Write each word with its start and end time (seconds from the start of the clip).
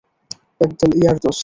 একদল 0.61 0.91
ইয়ার 0.99 1.17
দোস্ত। 1.17 1.39